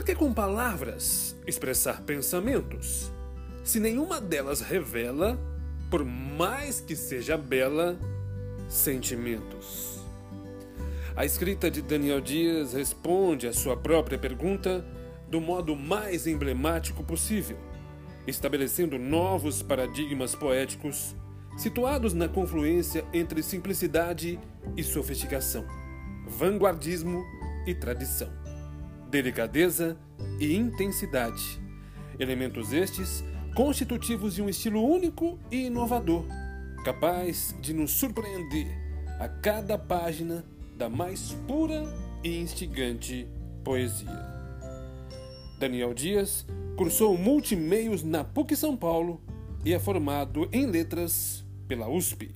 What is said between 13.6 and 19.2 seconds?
própria pergunta do modo mais emblemático possível, estabelecendo